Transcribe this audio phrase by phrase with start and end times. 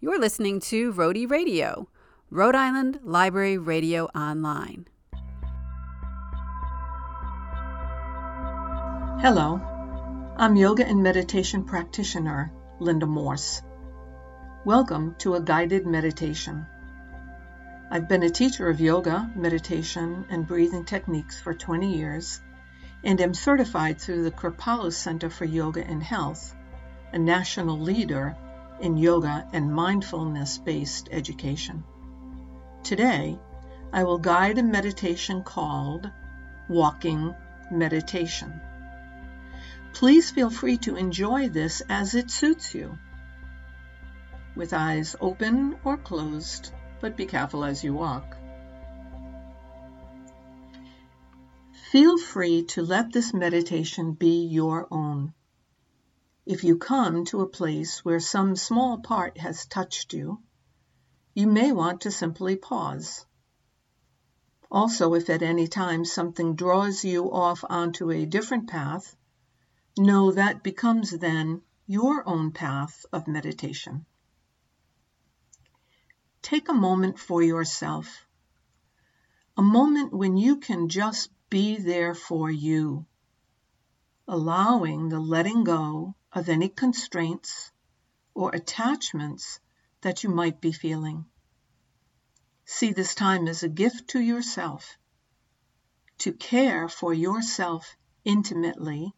[0.00, 1.88] You're listening to Rhody Radio,
[2.30, 4.86] Rhode Island Library Radio Online.
[9.20, 9.60] Hello,
[10.36, 13.60] I'm yoga and meditation practitioner Linda Morse.
[14.64, 16.64] Welcome to a guided meditation.
[17.90, 22.40] I've been a teacher of yoga, meditation, and breathing techniques for 20 years
[23.02, 26.54] and am certified through the Kripalu Center for Yoga and Health,
[27.12, 28.36] a national leader
[28.80, 31.84] in yoga and mindfulness based education.
[32.82, 33.38] Today,
[33.92, 36.10] I will guide a meditation called
[36.68, 37.34] Walking
[37.70, 38.60] Meditation.
[39.92, 42.98] Please feel free to enjoy this as it suits you,
[44.54, 48.36] with eyes open or closed, but be careful as you walk.
[51.90, 55.32] Feel free to let this meditation be your own.
[56.50, 60.42] If you come to a place where some small part has touched you,
[61.34, 63.26] you may want to simply pause.
[64.70, 69.14] Also, if at any time something draws you off onto a different path,
[69.98, 74.06] know that becomes then your own path of meditation.
[76.40, 78.24] Take a moment for yourself,
[79.58, 83.04] a moment when you can just be there for you,
[84.26, 87.70] allowing the letting go of any constraints
[88.34, 89.60] or attachments
[90.02, 91.24] that you might be feeling.
[92.64, 94.98] See this time as a gift to yourself,
[96.18, 99.14] to care for yourself intimately,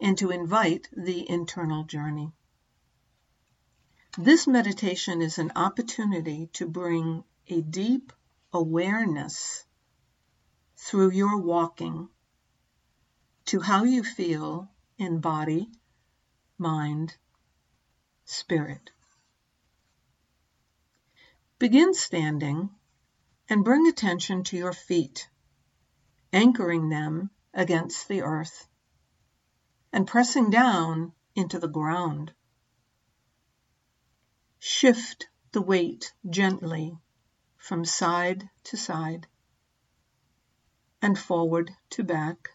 [0.00, 2.32] and to invite the internal journey.
[4.18, 8.12] This meditation is an opportunity to bring a deep
[8.52, 9.64] awareness
[10.76, 12.08] through your walking
[13.46, 15.70] to how you feel in body,
[16.62, 17.16] mind,
[18.24, 18.90] spirit.
[21.58, 22.70] Begin standing
[23.48, 25.28] and bring attention to your feet,
[26.32, 28.66] anchoring them against the earth
[29.92, 32.32] and pressing down into the ground.
[34.58, 36.96] Shift the weight gently
[37.56, 39.26] from side to side
[41.02, 42.50] and forward to back,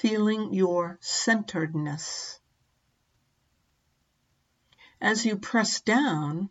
[0.00, 2.40] feeling your centeredness.
[5.00, 6.50] As you press down,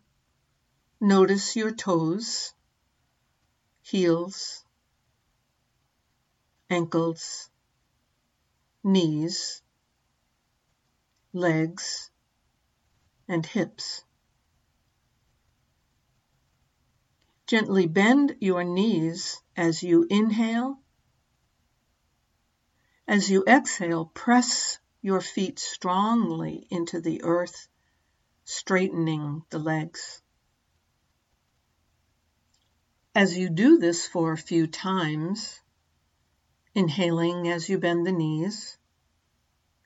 [1.02, 2.54] notice your toes,
[3.82, 4.64] heels,
[6.70, 7.50] ankles,
[8.84, 9.62] knees,
[11.34, 12.12] legs,
[13.28, 14.06] and hips.
[17.46, 20.83] Gently bend your knees as you inhale.
[23.08, 27.68] As you exhale, press your feet strongly into the earth,
[28.46, 30.22] straightening the legs.
[33.14, 35.60] As you do this for a few times,
[36.74, 38.78] inhaling as you bend the knees,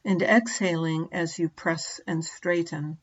[0.05, 2.99] and exhaling as you press and straighten,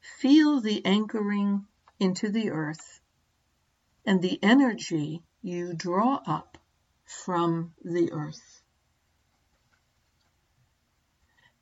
[0.00, 1.66] feel the anchoring
[1.98, 3.00] into the earth
[4.06, 6.56] and the energy you draw up
[7.04, 8.62] from the earth.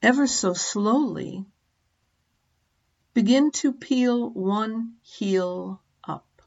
[0.04, 1.47] Ever so slowly,
[3.15, 6.42] begin to peel one heel up.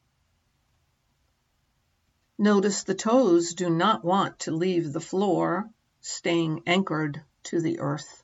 [2.38, 8.24] Notice the toes do not want to leave the floor, staying anchored to the earth.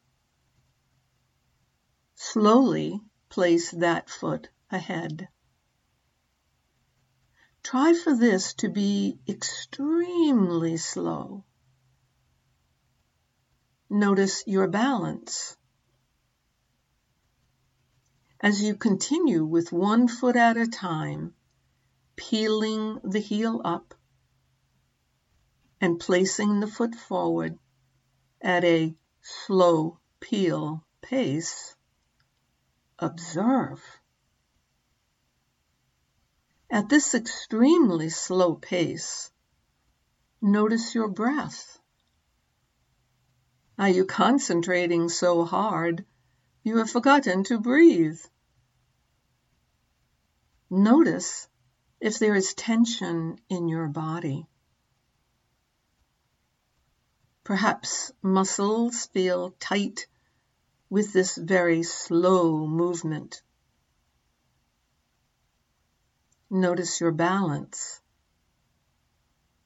[2.13, 5.29] Slowly place that foot ahead.
[7.63, 11.43] Try for this to be extremely slow.
[13.95, 15.55] Notice your balance.
[18.39, 21.35] As you continue with one foot at a time,
[22.15, 23.93] peeling the heel up
[25.79, 27.59] and placing the foot forward
[28.41, 31.75] at a slow peel pace,
[32.97, 33.79] observe.
[36.67, 39.29] At this extremely slow pace,
[40.41, 41.77] notice your breath.
[43.77, 46.05] Are you concentrating so hard
[46.63, 48.19] you have forgotten to breathe?
[50.69, 51.47] Notice
[51.99, 54.47] if there is tension in your body.
[57.43, 60.07] Perhaps muscles feel tight
[60.89, 63.41] with this very slow movement.
[66.49, 67.99] Notice your balance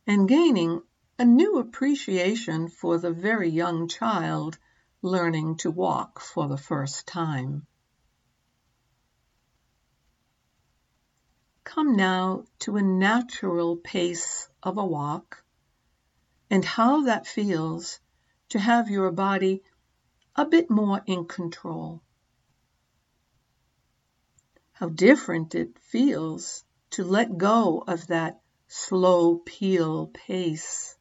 [0.08, 0.82] and gaining
[1.20, 4.58] a new appreciation for the very young child
[5.02, 7.66] learning to walk for the first time.
[11.78, 15.44] come now to a natural pace of a walk
[16.50, 18.00] and how that feels
[18.50, 19.62] to have your body
[20.36, 22.02] a bit more in control.
[24.72, 30.97] How different it feels to let go of that slow peel pace.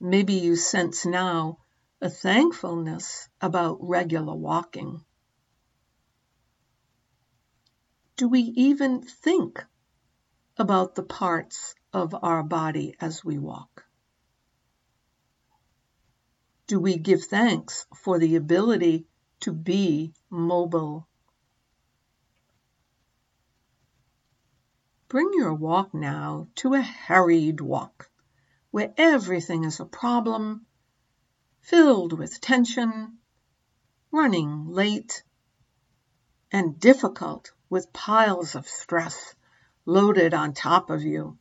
[0.00, 1.58] Maybe you sense now
[2.00, 5.04] a thankfulness about regular walking.
[8.16, 9.64] Do we even think
[10.56, 13.84] about the parts of our body as we walk?
[16.68, 19.06] Do we give thanks for the ability
[19.40, 21.08] to be mobile?
[25.08, 28.07] Bring your walk now to a hurried walk,
[28.70, 30.66] where everything is a problem,
[31.60, 33.18] filled with tension,
[34.10, 35.22] running late,
[36.52, 39.34] and difficult with piles of stress
[39.84, 41.38] loaded on top of you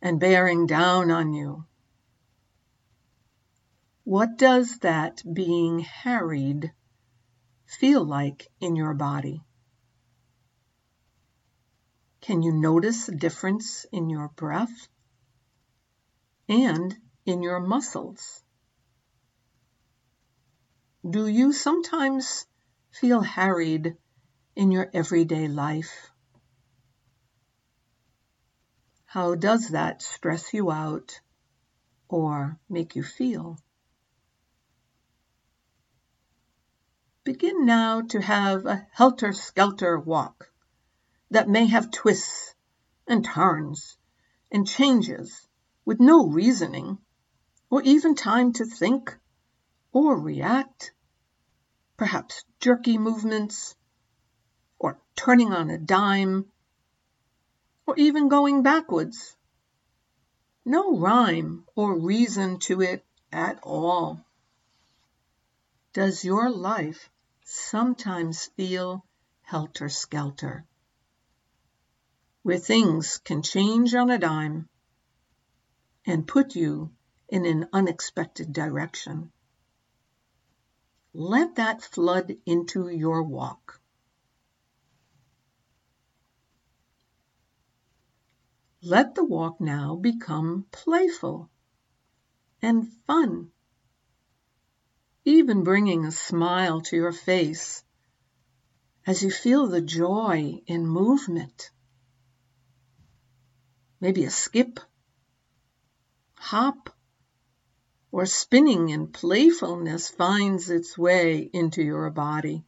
[0.00, 1.64] and bearing down on you.
[4.04, 6.72] What does that being harried
[7.66, 9.42] feel like in your body?
[12.20, 14.88] Can you notice a difference in your breath
[16.48, 16.96] and
[17.26, 18.42] in your muscles?
[21.08, 22.46] Do you sometimes
[22.90, 23.96] feel harried
[24.56, 26.10] in your everyday life?
[29.04, 31.20] How does that stress you out
[32.08, 33.58] or make you feel?
[37.24, 40.50] Begin now to have a helter skelter walk
[41.30, 42.54] that may have twists
[43.06, 43.98] and turns
[44.50, 45.47] and changes
[45.88, 46.98] with no reasoning
[47.70, 49.16] or even time to think
[49.90, 50.92] or react.
[51.96, 53.74] Perhaps jerky movements
[54.78, 56.44] or turning on a dime
[57.86, 59.34] or even going backwards.
[60.62, 63.02] No rhyme or reason to it
[63.32, 64.22] at all.
[65.94, 67.08] Does your life
[67.44, 69.06] sometimes feel
[69.40, 70.66] helter skelter?
[72.42, 74.68] Where things can change on a dime
[76.08, 76.90] and put you
[77.28, 79.30] in an unexpected direction.
[81.12, 83.80] Let that flood into your walk.
[88.82, 91.50] Let the walk now become playful
[92.62, 93.50] and fun,
[95.26, 97.84] even bringing a smile to your face
[99.06, 101.70] as you feel the joy in movement.
[104.00, 104.80] Maybe a skip,
[106.38, 106.90] hop,
[108.10, 112.64] or spinning in playfulness finds its way into your body.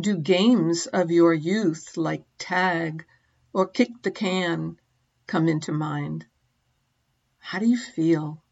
[0.00, 3.04] Do games of your youth like tag
[3.52, 4.78] or kick the can
[5.26, 6.26] come into mind?
[7.38, 8.42] How do you feel?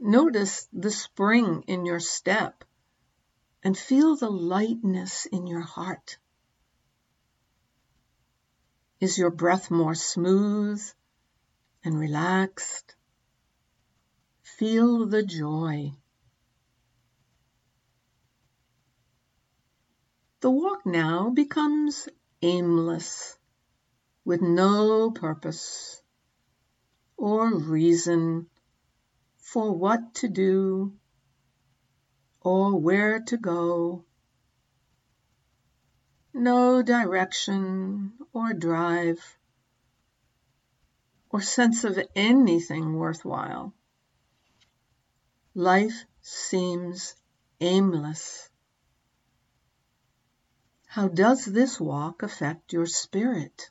[0.00, 2.64] Notice the spring in your step
[3.62, 6.18] and feel the lightness in your heart.
[9.02, 10.80] Is your breath more smooth
[11.82, 12.94] and relaxed?
[14.44, 15.90] Feel the joy.
[20.38, 22.08] The walk now becomes
[22.42, 23.36] aimless,
[24.24, 26.00] with no purpose
[27.16, 28.46] or reason
[29.38, 30.92] for what to do
[32.40, 34.04] or where to go.
[36.34, 39.38] No direction or drive
[41.28, 43.74] or sense of anything worthwhile.
[45.54, 47.14] Life seems
[47.60, 48.48] aimless.
[50.86, 53.70] How does this walk affect your spirit?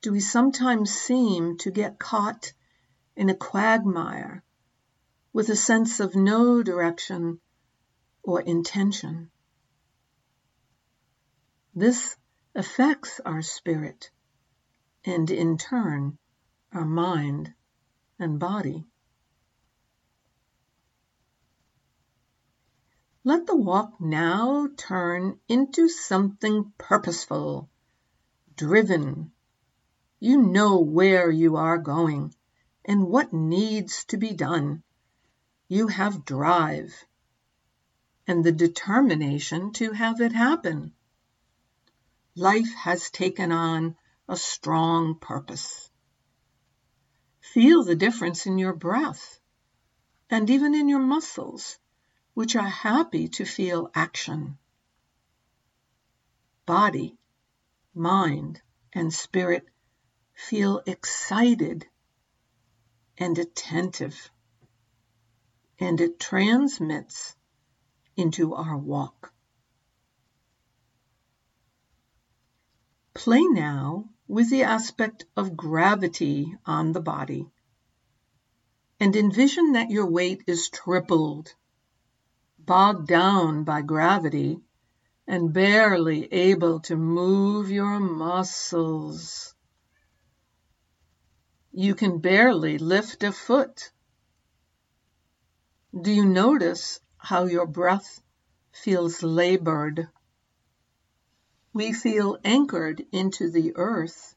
[0.00, 2.52] Do we sometimes seem to get caught
[3.16, 4.42] in a quagmire
[5.32, 7.40] with a sense of no direction
[8.22, 9.30] or intention?
[11.76, 12.16] This
[12.54, 14.12] affects our spirit
[15.04, 16.18] and in turn
[16.72, 17.52] our mind
[18.16, 18.86] and body.
[23.24, 27.68] Let the walk now turn into something purposeful,
[28.54, 29.32] driven.
[30.20, 32.34] You know where you are going
[32.84, 34.84] and what needs to be done.
[35.66, 36.94] You have drive
[38.28, 40.92] and the determination to have it happen.
[42.36, 43.96] Life has taken on
[44.28, 45.88] a strong purpose.
[47.40, 49.38] Feel the difference in your breath
[50.28, 51.78] and even in your muscles
[52.32, 54.58] which are happy to feel action.
[56.66, 57.16] Body,
[57.94, 58.60] mind,
[58.92, 59.68] and spirit
[60.34, 61.86] feel excited
[63.16, 64.30] and attentive,
[65.78, 67.36] and it transmits
[68.16, 69.33] into our walk.
[73.14, 77.48] Play now with the aspect of gravity on the body
[79.00, 81.54] and envision that your weight is tripled,
[82.58, 84.60] bogged down by gravity,
[85.26, 89.54] and barely able to move your muscles.
[91.72, 93.90] You can barely lift a foot.
[95.98, 98.22] Do you notice how your breath
[98.72, 100.08] feels labored?
[101.74, 104.36] We feel anchored into the earth,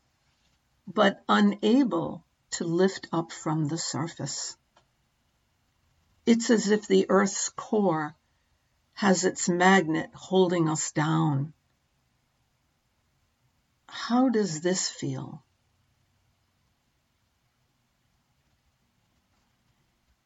[0.88, 4.58] but unable to lift up from the surface.
[6.26, 8.16] It's as if the earth's core
[8.94, 11.54] has its magnet holding us down.
[13.88, 15.44] How does this feel?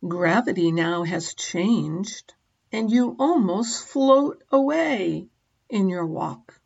[0.08, 2.34] Gravity now has changed,
[2.72, 5.28] and you almost float away
[5.70, 6.61] in your walk.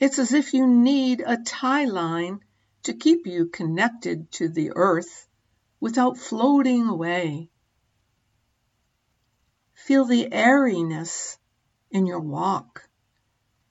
[0.00, 2.40] It's as if you need a tie line
[2.84, 5.28] to keep you connected to the earth
[5.78, 7.50] without floating away.
[9.74, 11.36] Feel the airiness
[11.90, 12.88] in your walk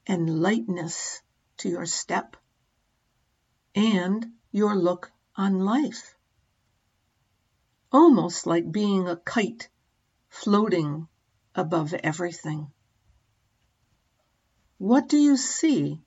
[0.06, 1.20] and lightness
[1.58, 2.38] to your step
[3.74, 6.16] and your look on life.
[7.92, 9.68] Almost like being a kite
[10.28, 11.08] floating
[11.56, 12.72] above everything.
[14.78, 16.04] What do you see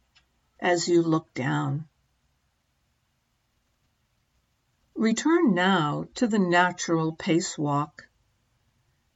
[0.62, 1.84] as you look down.
[4.94, 8.04] Return now to the natural pace walk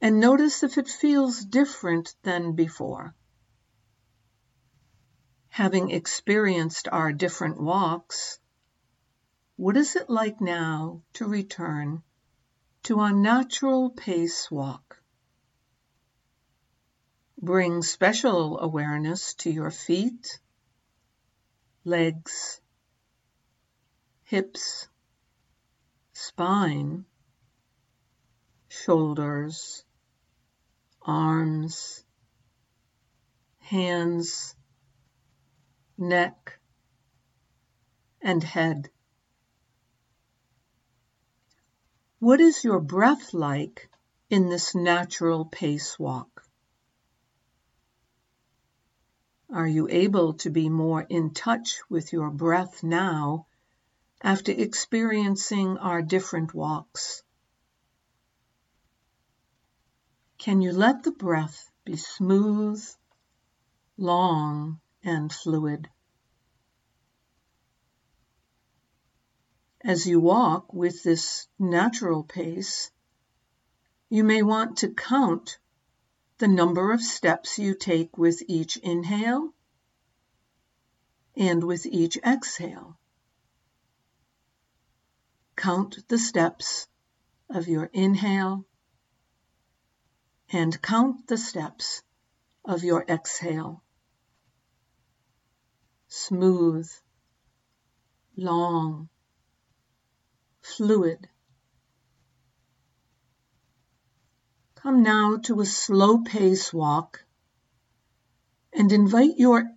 [0.01, 3.15] and notice if it feels different than before.
[5.51, 8.41] Having experienced our different walks,
[9.55, 12.03] what is it like now to return
[12.83, 15.01] to our natural pace walk?
[17.41, 20.41] Bring special awareness to your feet
[21.87, 22.61] legs,
[24.25, 24.89] hips,
[26.13, 27.05] spine,
[28.69, 29.85] shoulders,
[31.01, 32.05] arms,
[33.61, 34.57] hands,
[35.97, 36.59] neck,
[38.21, 38.91] and head.
[42.19, 43.89] What is your breath like
[44.29, 46.36] in this natural pace walk?
[49.49, 53.47] Are you able to be more in touch with your breath now
[54.21, 57.23] after experiencing our different walks?
[60.39, 62.85] Can you let the breath be smooth,
[63.97, 65.89] long, and fluid?
[69.81, 72.91] As you walk with this natural pace,
[74.09, 75.59] you may want to count
[76.39, 79.55] the number of steps you take with each inhale
[81.37, 82.99] and with each exhale.
[85.57, 86.87] Count the steps
[87.49, 88.67] of your inhale
[90.51, 92.03] and count the steps
[92.65, 93.83] of your exhale.
[96.09, 96.91] Smooth,
[98.37, 99.09] long,
[100.61, 101.29] fluid.
[104.87, 107.25] Come now to a slow pace walk
[108.73, 109.73] and invite your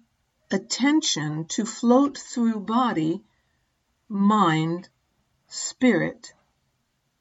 [0.52, 3.24] attention to float through body,
[4.08, 4.88] mind,
[5.48, 6.32] spirit,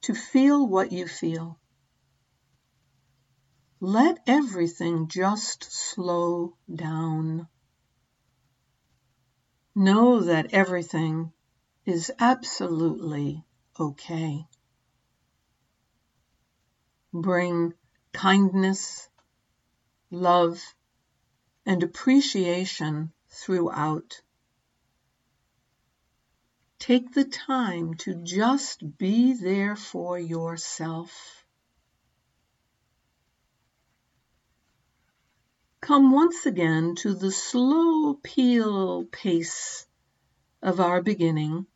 [0.01, 1.57] to feel what you feel.
[3.79, 7.47] Let everything just slow down.
[9.73, 11.33] Know that everything
[11.87, 13.43] is absolutely
[13.79, 14.45] okay.
[17.11, 17.73] Bring
[18.13, 19.09] kindness,
[20.11, 20.61] love,
[21.65, 24.21] and appreciation throughout.
[26.79, 31.45] Take the time to just be there for yourself.
[35.81, 39.85] Come once again to the slow peel pace
[40.61, 41.67] of our beginning,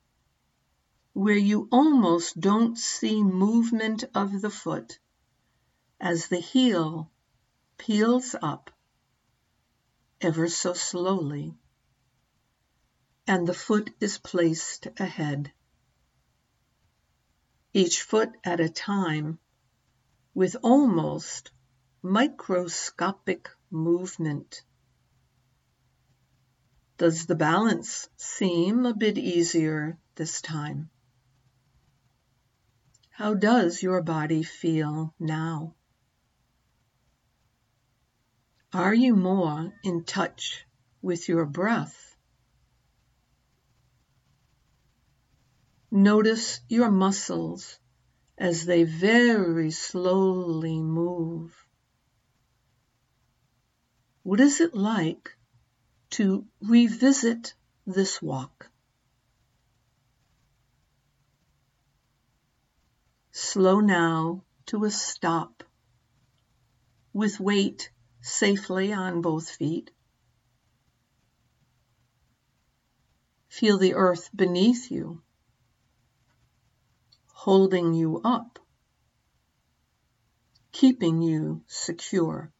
[1.14, 5.00] where you almost don't see movement of the foot
[6.04, 7.10] as the heel
[7.78, 8.70] peels up
[10.20, 11.56] ever so slowly,
[13.26, 15.50] and the foot is placed ahead.
[17.72, 19.40] Each foot at a time,
[20.34, 21.52] with almost
[22.02, 24.62] microscopic movement.
[26.98, 30.90] Does the balance seem a bit easier this time?
[33.10, 35.76] How does your body feel now?
[38.76, 40.66] Are you more in touch
[41.00, 42.16] with your breath?
[45.92, 47.78] Notice your muscles
[48.36, 51.56] as they very slowly move.
[54.24, 55.38] What is it like
[56.12, 57.54] to revisit
[57.86, 58.72] this walk?
[63.32, 65.64] Slow now to a stop
[67.14, 67.92] with weight
[68.24, 69.92] safely on both feet.
[73.50, 75.22] Feel the earth beneath you,
[77.34, 78.58] holding you up,
[80.72, 82.52] keeping you secure.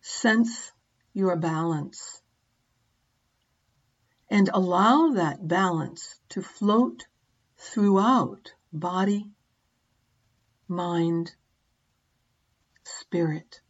[0.00, 0.72] Sense
[1.12, 2.22] your balance
[4.30, 7.06] and allow that balance to float
[7.58, 9.30] throughout body,
[10.66, 11.34] mind,
[13.00, 13.60] spirit.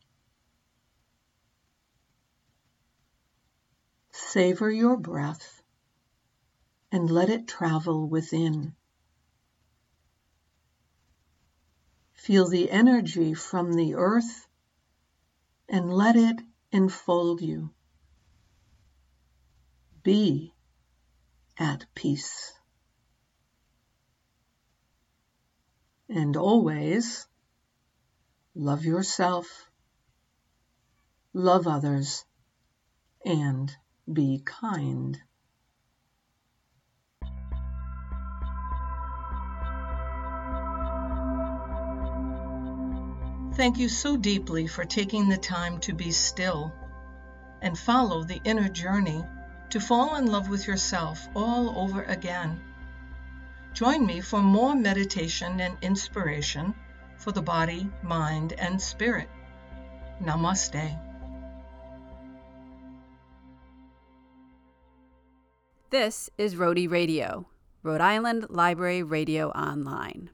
[4.10, 5.62] Savor your breath
[6.90, 8.74] and let it travel within.
[12.14, 14.46] Feel the energy from the earth
[15.68, 17.70] and let it enfold you.
[20.02, 20.52] Be
[21.58, 22.52] at peace.
[26.08, 27.26] And always
[28.54, 29.70] love yourself,
[31.32, 32.24] love others,
[33.24, 33.74] and
[34.12, 35.18] be kind.
[43.54, 46.72] Thank you so deeply for taking the time to be still
[47.60, 49.24] and follow the inner journey
[49.70, 52.60] to fall in love with yourself all over again.
[53.72, 56.74] Join me for more meditation and inspiration
[57.22, 59.28] for the body, mind, and spirit.
[60.20, 60.98] Namaste.
[65.90, 67.46] This is Rhody Radio,
[67.84, 70.30] Rhode Island Library Radio Online.